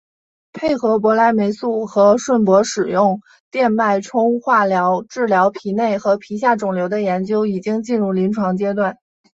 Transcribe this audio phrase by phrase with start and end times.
[0.51, 8.97] 配合博莱霉素和顺铂使用电脉冲化疗治疗皮内和皮下肿瘤的研究已经进入临床阶段。